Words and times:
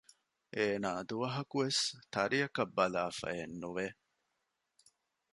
އޭނާ 0.55 0.89
ދުވަހަކު 1.09 1.55
ވެސް 1.63 1.81
ތަރިއަކަށް 2.13 2.73
ބަލާފައެއް 2.77 3.55
ނުވެ 3.61 3.87